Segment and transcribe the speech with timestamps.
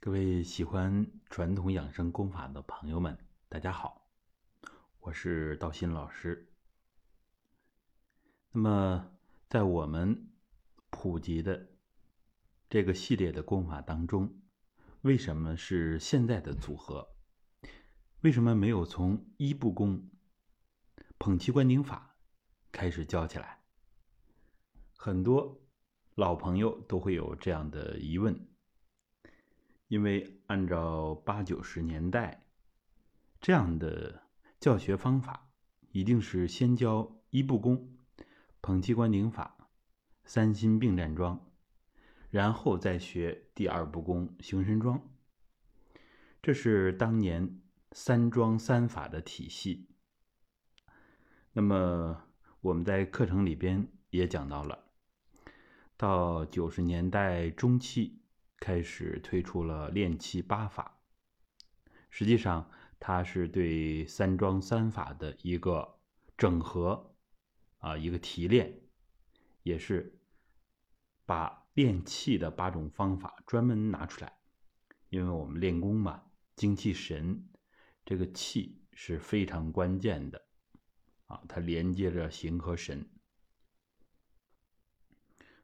[0.00, 4.08] 各位喜欢传统养生功法的朋友们，大家好，
[5.00, 6.52] 我是道心老师。
[8.52, 9.10] 那么，
[9.48, 10.30] 在我们
[10.90, 11.70] 普及的
[12.70, 14.40] 这个系列的功法当中，
[15.00, 17.16] 为什么是现在的组合？
[18.20, 20.08] 为什么没有从一步功、
[21.18, 22.16] 捧气观顶法
[22.70, 23.64] 开始教起来？
[24.96, 25.60] 很多
[26.14, 28.48] 老朋友都会有这样的疑问。
[29.88, 32.44] 因为按照八九十年代
[33.40, 34.22] 这样的
[34.60, 35.50] 教学方法，
[35.92, 37.96] 一定是先教一步功、
[38.60, 39.70] 捧气观顶法、
[40.24, 41.50] 三心并站桩，
[42.30, 45.00] 然后再学第二步功行神桩。
[46.42, 47.60] 这是当年
[47.92, 49.88] 三桩三法的体系。
[51.54, 52.24] 那么
[52.60, 54.84] 我们在课程里边也讲到了，
[55.96, 58.20] 到九十年代中期。
[58.60, 61.00] 开始推出了练气八法，
[62.10, 66.00] 实际上它是对三桩三法的一个
[66.36, 67.14] 整合，
[67.78, 68.82] 啊，一个提炼，
[69.62, 70.20] 也是
[71.24, 74.40] 把练气的八种方法专门拿出来，
[75.08, 76.24] 因为我们练功嘛，
[76.56, 77.48] 精气神，
[78.04, 80.48] 这个气是非常关键的，
[81.26, 83.08] 啊，它连接着形和神，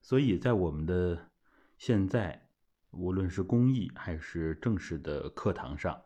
[0.00, 1.32] 所以在我们的
[1.76, 2.43] 现在。
[2.96, 6.02] 无论是公益还是正式的课堂上，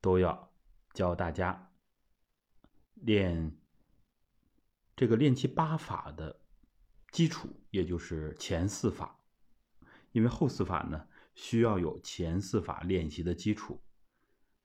[0.00, 0.52] 都要
[0.92, 1.72] 教大家
[2.94, 3.56] 练
[4.96, 6.40] 这个练气八法的
[7.10, 9.20] 基础，也就是前四法。
[10.12, 13.82] 因为后四法呢，需要有前四法练习的基础，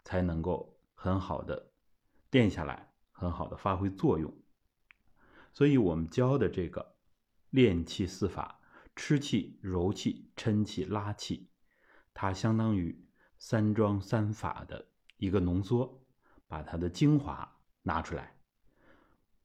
[0.04, 1.72] 才能够很好的
[2.32, 4.36] 练下来，很好的发挥作用。
[5.54, 6.98] 所以我们教的这个
[7.50, 8.60] 练气四法：
[8.96, 11.50] 吃气、揉气、抻气、拉气。
[12.20, 13.00] 它相当于
[13.38, 14.88] 三桩三法的
[15.18, 16.04] 一个浓缩，
[16.48, 18.36] 把它的精华拿出来。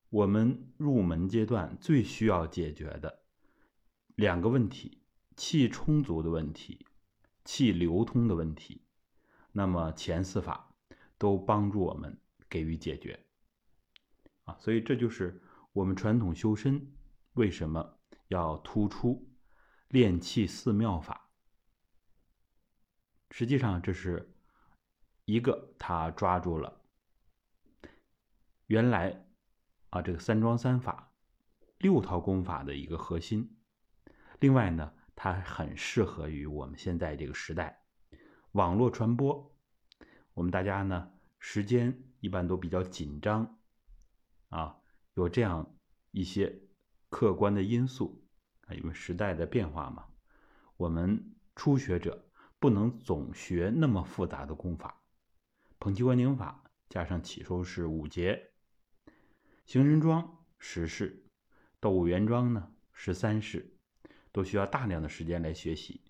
[0.08, 3.24] 我们入门阶段最需要解决的
[4.14, 5.02] 两个问题：
[5.36, 6.86] 气充足的问题，
[7.44, 8.86] 气流通的问题。
[9.52, 10.74] 那么前四法
[11.18, 12.18] 都帮助我们
[12.48, 13.22] 给予解决。
[14.44, 15.42] 啊，所以这就是
[15.74, 16.90] 我们传统修身
[17.34, 19.30] 为什么要突出
[19.88, 21.28] 练气四妙法。
[23.34, 24.30] 实际上，这是
[25.24, 26.82] 一个他抓住了
[28.66, 29.26] 原来
[29.88, 31.14] 啊这个三桩三法
[31.78, 33.56] 六套功法的一个核心。
[34.38, 37.82] 另外呢，它很适合于我们现在这个时代，
[38.52, 39.56] 网络传播。
[40.34, 43.58] 我们大家呢时间一般都比较紧张
[44.50, 44.76] 啊，
[45.14, 45.74] 有这样
[46.10, 46.60] 一些
[47.08, 48.22] 客观的因素
[48.66, 50.06] 啊，因为时代的变化嘛，
[50.76, 52.28] 我们初学者。
[52.62, 55.02] 不能总学那么复杂的功法，
[55.80, 58.52] 捧气观顶法加上起收式五节，
[59.66, 61.26] 行神桩十式，
[61.80, 63.76] 斗五元桩呢十三式，
[64.30, 66.02] 都需要大量的时间来学习。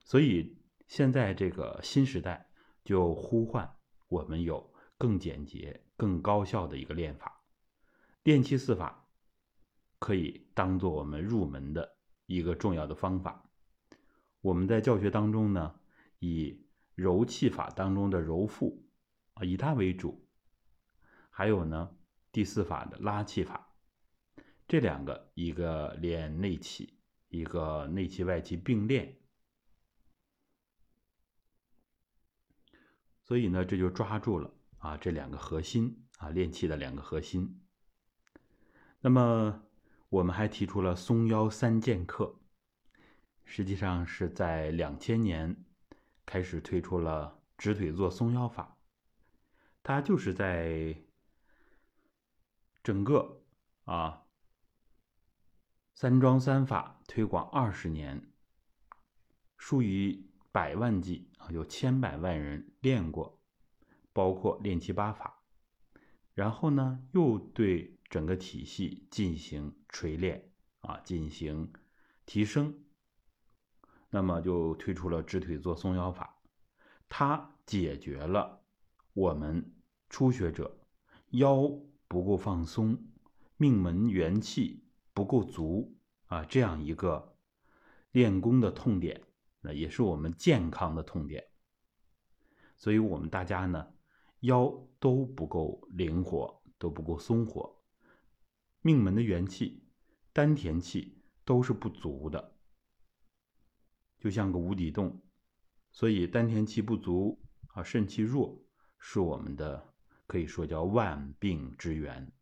[0.00, 2.48] 所以现在这个新时代
[2.82, 3.76] 就呼唤
[4.08, 7.42] 我们有更简洁、更高效的一个练法，
[8.22, 9.06] 练气四法
[9.98, 13.45] 可以当做我们入门的一个重要的方法。
[14.46, 15.74] 我们在教学当中呢，
[16.20, 16.64] 以
[16.94, 18.86] 柔气法当中的柔腹
[19.34, 20.24] 啊，以它为主，
[21.30, 21.96] 还有呢
[22.30, 23.74] 第四法的拉气法，
[24.68, 26.96] 这两个一个练内气，
[27.26, 29.18] 一个内气外气并练，
[33.24, 37.66] 所以呢这就抓住了啊这两个核心啊练气的两个核心。
[39.00, 39.64] 那么
[40.08, 42.38] 我们还提出了松腰三剑客。
[43.46, 45.64] 实际上是在两千年
[46.26, 48.76] 开始推出了直腿坐松腰法，
[49.82, 50.94] 它就是在
[52.82, 53.44] 整个
[53.84, 54.26] 啊
[55.94, 58.30] 三桩三法推广二十年，
[59.56, 63.40] 数以百万计啊，有千百万人练过，
[64.12, 65.44] 包括练七八法，
[66.34, 70.50] 然后呢又对整个体系进行锤炼
[70.80, 71.72] 啊，进行
[72.26, 72.82] 提升。
[74.16, 76.40] 那么就推出了直腿坐松腰法，
[77.06, 78.62] 它解决了
[79.12, 79.74] 我们
[80.08, 80.80] 初学者
[81.32, 81.70] 腰
[82.08, 82.98] 不够放松、
[83.58, 84.82] 命门元气
[85.12, 85.98] 不够足
[86.28, 87.36] 啊这样一个
[88.10, 89.22] 练功的痛点，
[89.60, 91.44] 那也是我们健康的痛点。
[92.74, 93.86] 所以我们大家呢
[94.40, 97.82] 腰都不够灵活，都不够松活，
[98.80, 99.84] 命门的元气、
[100.32, 102.55] 丹田气都是不足的。
[104.18, 105.22] 就像个无底洞，
[105.92, 108.58] 所以丹田气不足啊，肾气弱，
[108.98, 109.94] 是我们的
[110.26, 112.32] 可以说叫万病之源。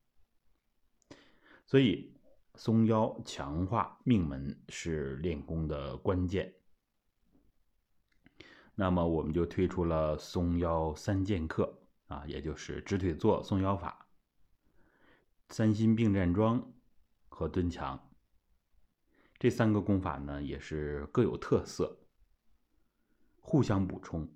[1.66, 2.14] 所以
[2.54, 6.54] 松腰强化命门是练功的关键。
[8.74, 14.08] 那么我们就推出了松腰三剑客啊，也就是直腿坐、松腰法、
[15.48, 16.72] 三心并站桩
[17.28, 18.03] 和蹲墙。
[19.44, 21.98] 这三个功法呢，也是各有特色，
[23.36, 24.26] 互相补充。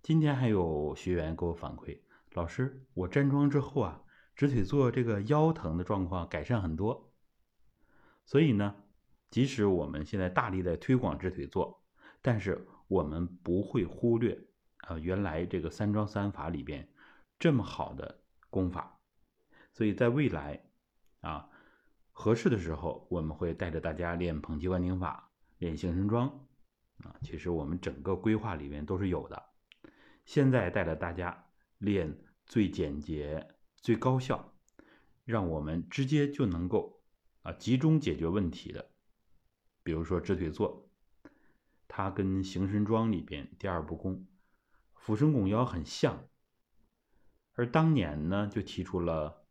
[0.00, 1.98] 今天还有学员给我反馈，
[2.34, 4.04] 老师，我站桩之后啊，
[4.36, 7.12] 直腿坐这个腰疼的状况改善很多。
[8.24, 8.76] 所以呢，
[9.32, 11.82] 即使我们现在大力在推广直腿坐，
[12.20, 14.40] 但是我们不会忽略
[14.82, 16.88] 啊，原来这个三桩三法里边
[17.36, 19.00] 这么好的功法。
[19.72, 20.66] 所以在未来
[21.22, 21.48] 啊。
[22.22, 25.28] 合适的时候，我们会带着大家练捧气观顶法，
[25.58, 26.28] 练形神桩，
[26.98, 29.42] 啊，其实我们整个规划里面都是有的。
[30.24, 31.46] 现在带着大家
[31.78, 32.16] 练
[32.46, 34.54] 最简洁、最高效，
[35.24, 37.02] 让我们直接就能够
[37.42, 38.88] 啊集中解决问题的。
[39.82, 40.88] 比如说直腿坐，
[41.88, 44.28] 它跟形神桩里边第二步功
[44.94, 46.28] 俯身拱腰很像，
[47.54, 49.44] 而当年呢就提出了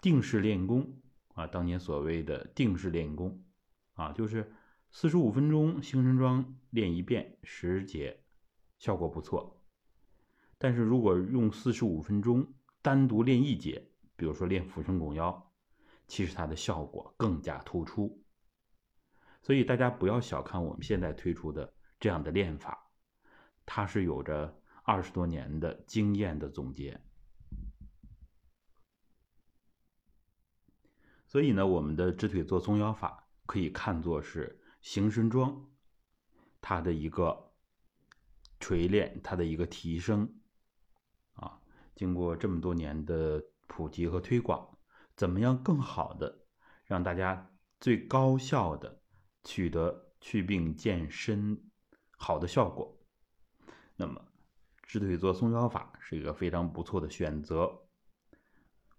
[0.00, 1.02] 定式练功。
[1.36, 3.44] 啊，当年所谓的定式练功，
[3.92, 4.50] 啊，就是
[4.90, 8.24] 四十五分钟形神桩练一遍十节，
[8.78, 9.62] 效果不错。
[10.56, 13.86] 但是如果用四十五分钟单独练一节，
[14.16, 15.52] 比如说练俯身拱腰，
[16.08, 18.24] 其实它的效果更加突出。
[19.42, 22.90] 所以大家不要小看我们现在推出的这样的练法，
[23.66, 26.98] 它是有着二十多年的经验的总结。
[31.26, 35.68] 所以呢，我们的直腿坐松腰法可以看作是形神桩，
[36.60, 37.52] 它的一个
[38.60, 40.40] 锤炼，它的一个提升。
[41.34, 41.60] 啊，
[41.94, 44.78] 经过这么多年的普及和推广，
[45.16, 46.46] 怎么样更好的
[46.84, 47.50] 让大家
[47.80, 49.02] 最高效的
[49.42, 51.60] 取得祛病健身
[52.16, 52.98] 好的效果？
[53.96, 54.24] 那么，
[54.82, 57.85] 直腿坐松腰法是一个非常不错的选择。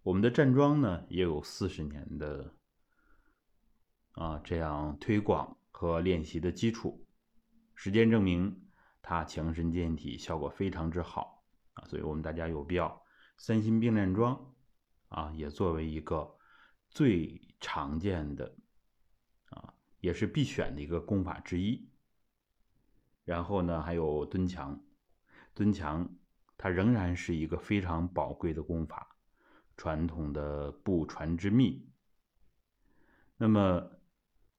[0.07, 2.55] 我们的站桩呢，也有四十年的
[4.13, 7.05] 啊这样推广和练习的基础，
[7.75, 8.69] 实践证明
[9.01, 11.43] 它强身健体效果非常之好
[11.73, 13.03] 啊，所以我们大家有必要
[13.35, 14.55] 三心并站桩
[15.09, 16.37] 啊，也作为一个
[16.89, 18.55] 最常见的
[19.49, 21.85] 啊，也是必选的一个功法之一。
[23.25, 24.81] 然后呢，还有蹲墙，
[25.53, 26.09] 蹲墙
[26.57, 29.16] 它仍然是一个非常宝贵的功法。
[29.77, 31.87] 传统的不传之秘。
[33.37, 33.89] 那么，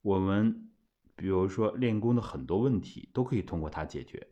[0.01, 0.71] 我们
[1.17, 4.27] 比如说练功的很多问题都可以通过它解决。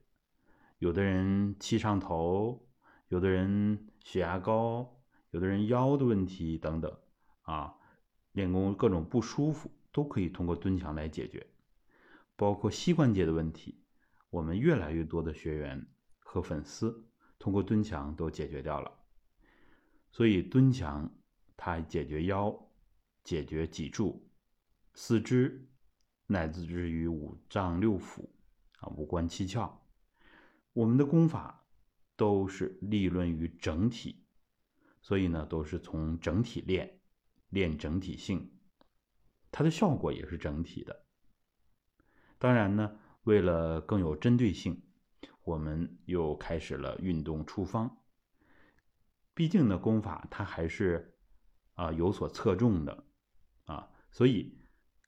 [0.79, 2.67] 有的人气上头，
[3.09, 6.97] 有的人血压高，有的人腰的问题等等
[7.43, 7.75] 啊，
[8.33, 11.45] 练功各种不舒服都可以通过蹲墙来解决。
[12.37, 13.83] 包括膝关节的问题，
[14.31, 15.85] 我们越来越多的学员
[16.19, 17.05] 和粉丝
[17.39, 18.93] 通过蹲墙都解决掉了。
[20.17, 21.15] 所以蹲墙，
[21.59, 22.71] 它解决腰，
[23.23, 24.27] 解决脊柱、
[24.95, 25.69] 四肢，
[26.27, 28.27] 乃至于五脏六腑
[28.79, 29.71] 啊，五官七窍。
[30.73, 31.67] 我们的功法
[32.17, 34.25] 都是立论于整体，
[35.03, 36.99] 所以呢，都是从整体练，
[37.51, 38.59] 练整体性，
[39.53, 41.05] 它的效果也是整体的。
[42.39, 44.83] 当然呢，为了更有针对性，
[45.43, 47.99] 我们又开始了运动处方。
[49.37, 51.15] 毕竟呢，功法它还是
[51.75, 53.05] 啊有所侧重的
[53.67, 54.59] 啊，所以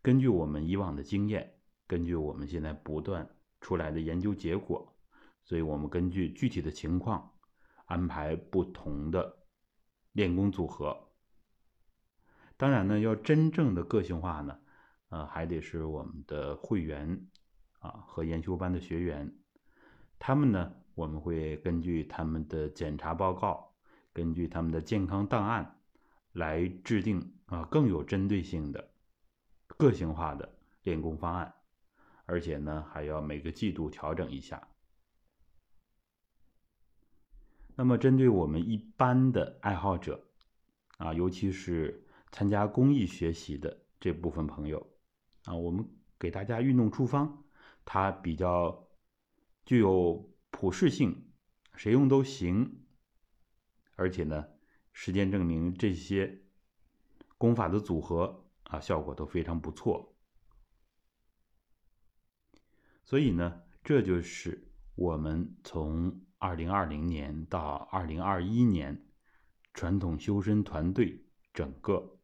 [0.03, 1.51] 根据我们以往的经验，
[1.87, 3.27] 根据我们现在不断
[3.63, 4.95] 出来的研究结果，
[5.45, 7.33] 所以我们根据具体的情况
[7.87, 9.35] 安排不同的
[10.13, 11.09] 练功组合。
[12.59, 14.59] 当然呢，要真正的个性化呢，
[15.09, 17.19] 呃，还得是我们的会员
[17.79, 19.35] 啊和研修班的学员，
[20.19, 23.68] 他们呢，我们会根据他们的检查报告。
[24.19, 25.79] 根据他们的健康档案
[26.33, 28.91] 来制定啊更有针对性的、
[29.69, 31.55] 个性化的练功方案，
[32.27, 34.67] 而且呢还要每个季度调整一下。
[37.77, 40.21] 那么针对我们一般的爱好者
[40.97, 44.85] 啊，尤其是参加公益学习的这部分朋友
[45.45, 47.45] 啊，我们给大家运动处方，
[47.85, 48.89] 它比较
[49.65, 51.31] 具有普适性，
[51.77, 52.85] 谁用都行。
[53.99, 54.47] 而且呢，
[54.93, 56.41] 实践证明这些
[57.37, 60.15] 功法的组合啊，效果都非常不错。
[63.05, 69.05] 所以呢，这就是我们从二零二零年到二零二一年，
[69.75, 72.21] 传统修身团队整个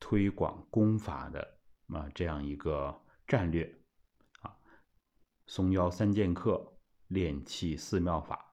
[0.00, 3.78] 推广功法的啊这样一个战略
[4.40, 4.56] 啊，
[5.46, 6.76] 松腰三剑客、
[7.06, 8.51] 练气四妙法，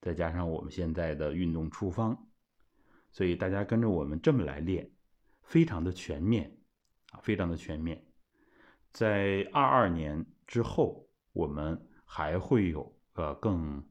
[0.00, 2.28] 再加上我们现在的运动处方，
[3.10, 4.90] 所以大家跟着我们这么来练，
[5.42, 6.58] 非常的全面
[7.10, 8.04] 啊，非常的全面。
[8.92, 11.84] 在二二年之后，我们。
[12.10, 13.86] 还会有呃更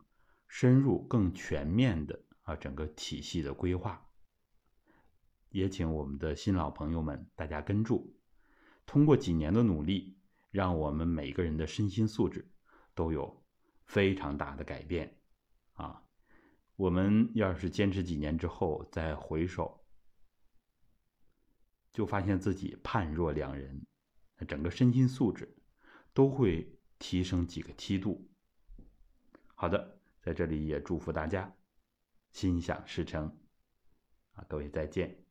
[0.48, 4.10] 深入、更全面的啊整个体系的规划，
[5.52, 8.18] 也请我们的新老朋友们大家跟住，
[8.88, 10.18] 通过几年的努力，
[10.50, 12.50] 让我们每个人的身心素质
[12.96, 13.44] 都有
[13.86, 15.17] 非常大的改变！
[16.78, 19.84] 我们要是坚持几年之后再回首，
[21.92, 23.86] 就发现自己判若两人，
[24.48, 25.58] 整个身心素质
[26.14, 26.74] 都会。
[27.00, 28.28] 提升几个梯度。
[29.54, 31.56] 好的，在这里也祝福大家
[32.32, 33.38] 心想事成。
[34.32, 35.27] 啊，各位再见。